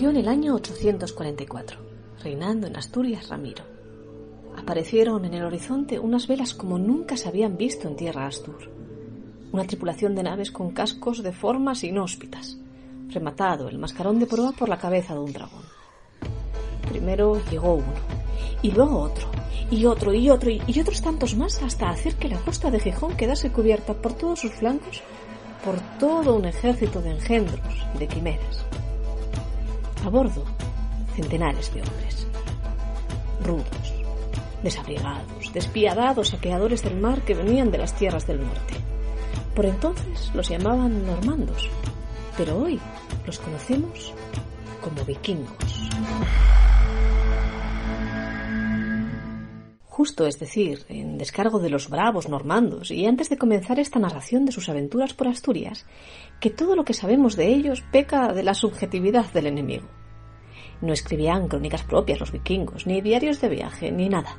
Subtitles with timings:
[0.00, 1.78] En el año 844,
[2.22, 3.64] reinando en Asturias Ramiro.
[4.56, 8.70] Aparecieron en el horizonte unas velas como nunca se habían visto en tierra Astur.
[9.52, 12.56] Una tripulación de naves con cascos de formas inhóspitas,
[13.08, 15.64] rematado el mascarón de proa por la cabeza de un dragón.
[16.88, 17.92] Primero llegó uno,
[18.62, 19.28] y luego otro,
[19.70, 23.16] y otro, y otro, y otros tantos más, hasta hacer que la costa de Gijón
[23.16, 25.02] quedase cubierta por todos sus flancos
[25.64, 27.60] por todo un ejército de engendros
[27.98, 28.64] de quimeras.
[30.04, 30.44] A bordo,
[31.14, 32.26] centenares de hombres,
[33.44, 33.94] rudos,
[34.62, 38.74] desabrigados, despiadados saqueadores del mar que venían de las tierras del norte.
[39.54, 41.68] Por entonces los llamaban normandos,
[42.36, 42.80] pero hoy
[43.26, 44.12] los conocemos
[44.80, 45.90] como vikingos.
[49.98, 54.44] Justo, es decir, en descargo de los bravos normandos, y antes de comenzar esta narración
[54.44, 55.86] de sus aventuras por Asturias,
[56.38, 59.88] que todo lo que sabemos de ellos peca de la subjetividad del enemigo.
[60.80, 64.38] No escribían crónicas propias los vikingos, ni diarios de viaje, ni nada,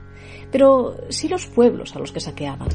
[0.49, 2.69] pero sí los pueblos a los que saqueaban.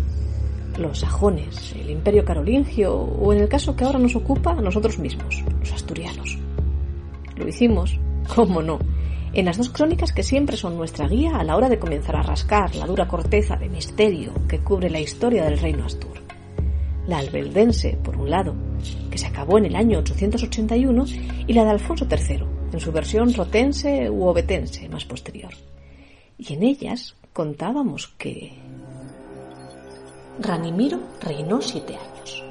[0.78, 4.98] Los sajones, el imperio carolingio, o en el caso que ahora nos ocupa, a nosotros
[4.98, 6.38] mismos, los asturianos.
[7.34, 7.98] Lo hicimos,
[8.34, 8.78] cómo no,
[9.34, 12.22] en las dos crónicas que siempre son nuestra guía a la hora de comenzar a
[12.22, 16.22] rascar la dura corteza de misterio que cubre la historia del reino Astur.
[17.08, 18.54] La albeldense, por un lado,
[19.10, 21.04] que se acabó en el año 881,
[21.46, 25.52] y la de Alfonso III, en su versión rotense u obetense más posterior.
[26.38, 28.52] Y en ellas contábamos que...
[30.41, 32.44] Ranimiro reinó siete años.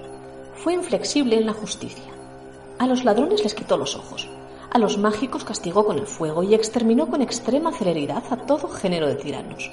[0.55, 2.11] Fue inflexible en la justicia.
[2.77, 4.29] A los ladrones les quitó los ojos,
[4.73, 9.07] a los mágicos castigó con el fuego y exterminó con extrema celeridad a todo género
[9.07, 9.71] de tiranos.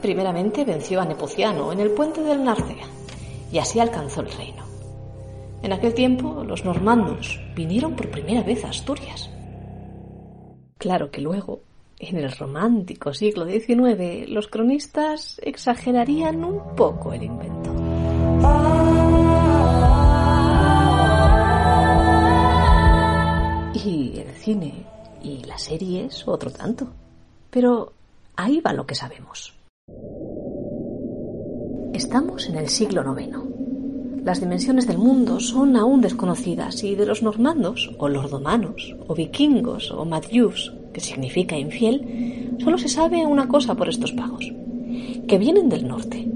[0.00, 2.86] Primeramente venció a Nepociano en el puente del Narcea
[3.50, 4.64] y así alcanzó el reino.
[5.62, 9.28] En aquel tiempo los normandos vinieron por primera vez a Asturias.
[10.78, 11.60] Claro que luego,
[11.98, 18.71] en el romántico siglo XIX, los cronistas exagerarían un poco el invento.
[24.42, 24.84] Cine
[25.22, 26.88] y las series otro tanto.
[27.50, 27.92] Pero
[28.36, 29.54] ahí va lo que sabemos.
[31.92, 33.38] Estamos en el siglo IX.
[34.24, 39.90] Las dimensiones del mundo son aún desconocidas y de los normandos, o lordomanos, o vikingos,
[39.90, 44.52] o madjus, que significa infiel, solo se sabe una cosa por estos pagos,
[45.26, 46.28] que vienen del norte.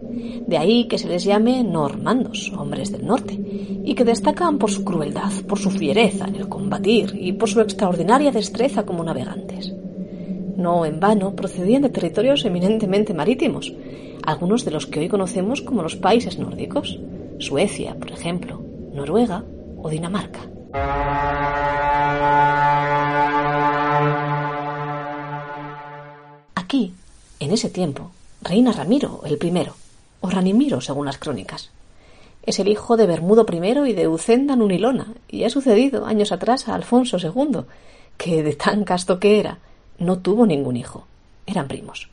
[0.47, 3.39] De ahí que se les llame normandos, hombres del norte,
[3.85, 7.61] y que destacan por su crueldad, por su fiereza en el combatir y por su
[7.61, 9.73] extraordinaria destreza como navegantes.
[10.57, 13.73] No en vano procedían de territorios eminentemente marítimos,
[14.25, 16.99] algunos de los que hoy conocemos como los países nórdicos,
[17.39, 18.63] Suecia, por ejemplo,
[18.95, 19.45] Noruega
[19.83, 20.41] o Dinamarca.
[26.55, 26.93] Aquí,
[27.41, 28.11] en ese tiempo,
[28.43, 29.75] reina Ramiro el primero,
[30.27, 31.71] o Ranimiro según las crónicas.
[32.43, 36.69] Es el hijo de Bermudo I y de Ucenda Nunilona, y ha sucedido años atrás
[36.69, 37.61] a Alfonso II,
[38.17, 39.59] que de tan casto que era,
[39.99, 41.07] no tuvo ningún hijo.
[41.47, 42.09] Eran primos.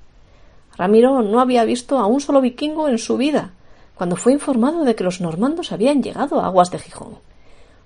[0.77, 3.51] Ramiro no había visto a un solo vikingo en su vida,
[3.95, 7.17] cuando fue informado de que los normandos habían llegado a aguas de Gijón,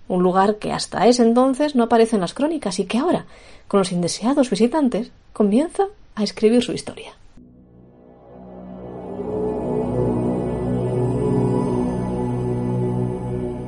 [0.07, 3.25] un lugar que hasta ese entonces no aparece en las crónicas y que ahora,
[3.67, 5.83] con los indeseados visitantes, comienza
[6.15, 7.13] a escribir su historia.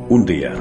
[0.10, 0.56] Un día,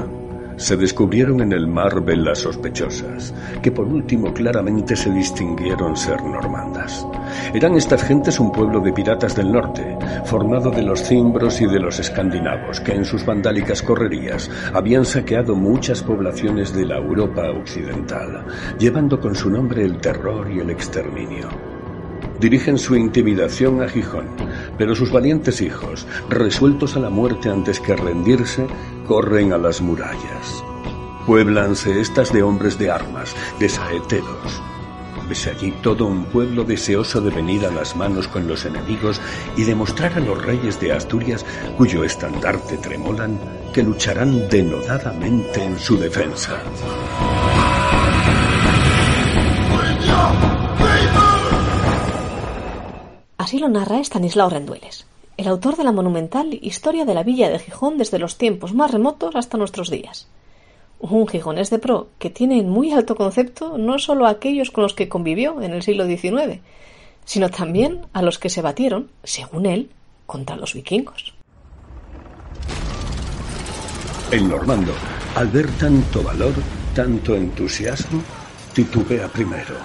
[0.57, 3.33] se descubrieron en el mar velas sospechosas,
[3.63, 7.03] que por último claramente se distinguieron ser normandas.
[7.51, 11.79] Eran estas gentes un pueblo de piratas del norte, formado de los cimbros y de
[11.79, 18.45] los escandinavos, que en sus vandálicas correrías habían saqueado muchas poblaciones de la Europa occidental,
[18.77, 21.49] llevando con su nombre el terror y el exterminio
[22.39, 24.27] dirigen su intimidación a Gijón,
[24.77, 28.65] pero sus valientes hijos, resueltos a la muerte antes que rendirse,
[29.09, 30.63] corren a las murallas.
[31.25, 34.61] Pueblanse estas de hombres de armas, de saeteros.
[35.27, 39.19] Ves allí todo un pueblo deseoso de venir a las manos con los enemigos
[39.57, 41.43] y demostrar a los reyes de Asturias,
[41.75, 43.39] cuyo estandarte tremolan,
[43.73, 46.61] que lucharán denodadamente en su defensa.
[53.39, 55.07] Así lo narra Estanislao Rendueles,
[55.39, 58.91] el autor de la monumental Historia de la Villa de Gijón desde los tiempos más
[58.91, 60.27] remotos hasta nuestros días.
[60.99, 64.83] Un gijonés de pro que tiene en muy alto concepto no solo a aquellos con
[64.83, 66.59] los que convivió en el siglo XIX,
[67.23, 69.91] sino también a los que se batieron, según él,
[70.25, 71.33] contra los vikingos.
[74.31, 74.91] El normando,
[75.35, 76.53] al ver tanto valor,
[76.93, 78.21] tanto entusiasmo,
[78.73, 79.75] titubea primero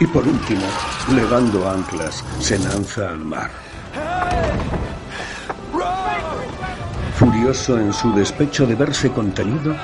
[0.00, 0.66] y por último,
[1.14, 3.50] levando anclas, se lanza al mar.
[7.14, 9.76] Furioso en su despecho de verse contenido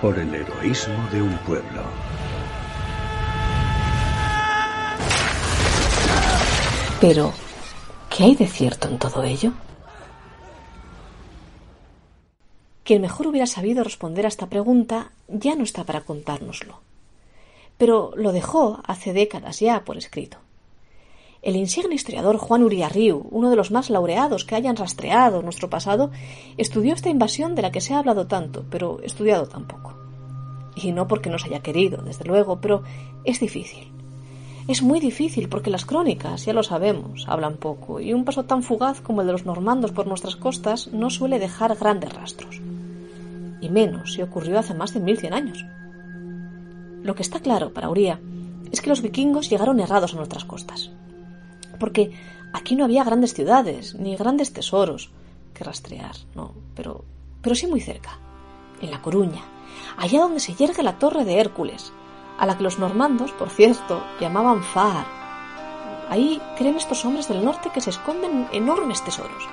[0.00, 1.82] por el heroísmo de un pueblo.
[7.00, 7.32] Pero,
[8.08, 9.52] ¿qué hay de cierto en todo ello?
[12.84, 16.80] Quien mejor hubiera sabido responder a esta pregunta ya no está para contárnoslo.
[17.78, 20.38] Pero lo dejó hace décadas ya por escrito.
[21.42, 26.10] El insigne historiador Juan Uriarriu, uno de los más laureados que hayan rastreado nuestro pasado,
[26.58, 29.94] estudió esta invasión de la que se ha hablado tanto, pero estudiado tampoco.
[30.76, 32.82] Y no porque no se haya querido, desde luego, pero
[33.24, 33.90] es difícil.
[34.68, 38.62] Es muy difícil porque las crónicas, ya lo sabemos, hablan poco, y un paso tan
[38.62, 42.60] fugaz como el de los normandos por nuestras costas no suele dejar grandes rastros.
[43.62, 45.64] Y menos si ocurrió hace más de 1100 años.
[47.02, 48.20] Lo que está claro para Uría
[48.70, 50.90] es que los vikingos llegaron errados a nuestras costas
[51.80, 52.12] porque
[52.52, 55.10] aquí no había grandes ciudades ni grandes tesoros
[55.52, 57.04] que rastrear, no, pero,
[57.42, 58.20] pero sí muy cerca,
[58.80, 59.42] en La Coruña,
[59.96, 61.92] allá donde se yergue la torre de Hércules,
[62.38, 65.04] a la que los normandos, por cierto, llamaban Far.
[66.08, 69.48] Ahí creen estos hombres del norte que se esconden enormes tesoros.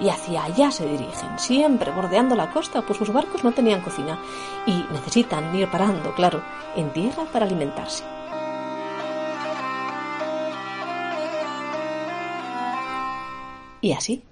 [0.00, 4.18] Y hacia allá se dirigen, siempre bordeando la costa, pues sus barcos no tenían cocina
[4.64, 6.42] y necesitan ir parando, claro,
[6.76, 8.04] en tierra para alimentarse.
[13.80, 14.22] Y así.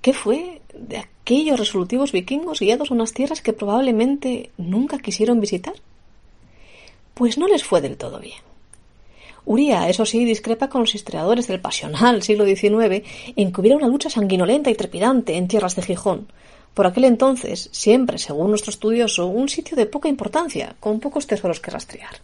[0.00, 5.74] ¿Qué fue de aquellos resolutivos vikingos guiados a unas tierras que probablemente nunca quisieron visitar?
[7.14, 8.40] Pues no les fue del todo bien.
[9.44, 13.04] Uría, eso sí, discrepa con los historiadores del pasional siglo XIX
[13.36, 16.28] en que hubiera una lucha sanguinolenta y trepidante en tierras de Gijón,
[16.74, 21.60] por aquel entonces, siempre, según nuestro estudioso, un sitio de poca importancia, con pocos tesoros
[21.60, 22.16] que rastrear.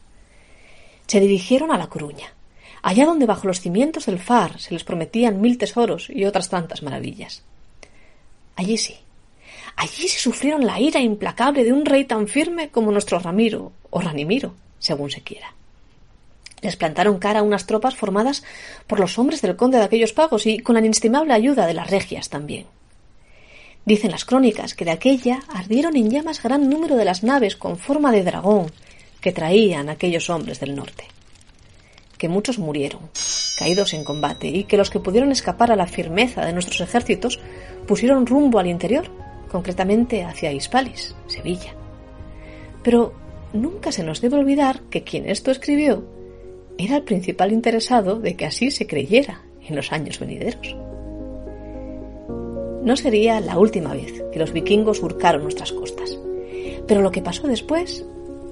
[1.07, 2.33] Se dirigieron a La Coruña,
[2.89, 6.83] allá donde bajo los cimientos del far se les prometían mil tesoros y otras tantas
[6.83, 7.43] maravillas.
[8.57, 8.97] Allí sí,
[9.77, 14.01] allí se sufrieron la ira implacable de un rey tan firme como nuestro Ramiro, o
[14.01, 15.53] Ranimiro, según se quiera.
[16.63, 18.43] Les plantaron cara a unas tropas formadas
[18.87, 21.91] por los hombres del conde de aquellos pagos y con la inestimable ayuda de las
[21.91, 22.65] regias también.
[23.85, 27.77] Dicen las crónicas que de aquella ardieron en llamas gran número de las naves con
[27.77, 28.73] forma de dragón
[29.21, 31.05] que traían aquellos hombres del norte
[32.19, 33.01] que muchos murieron,
[33.59, 37.41] caídos en combate, y que los que pudieron escapar a la firmeza de nuestros ejércitos
[37.87, 39.09] pusieron rumbo al interior,
[39.51, 41.75] concretamente hacia Hispalis, Sevilla.
[42.83, 43.15] Pero
[43.53, 46.05] nunca se nos debe olvidar que quien esto escribió
[46.77, 50.77] era el principal interesado de que así se creyera en los años venideros.
[52.83, 56.19] No sería la última vez que los vikingos surcaron nuestras costas,
[56.87, 58.05] pero lo que pasó después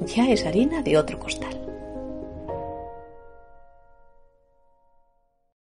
[0.07, 1.66] ya es harina de otro costal.